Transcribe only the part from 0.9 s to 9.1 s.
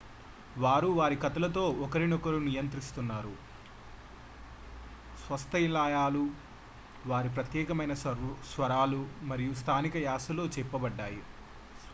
వారి కథలతో ఒకరినొకరు నియంత్రిస్తున్నారు స్వస్థలాలు వారి ప్రత్యేకమైన స్వరాలు